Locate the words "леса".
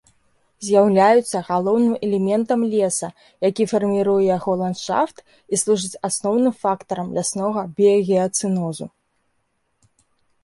2.71-3.09